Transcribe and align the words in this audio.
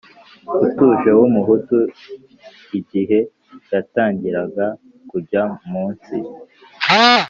utuje 0.65 1.09
w 1.19 1.21
Umuhutu 1.27 1.77
Igihe 2.79 3.19
yatangiraga 3.73 4.65
kujya 5.09 5.43
munsi 5.71 6.15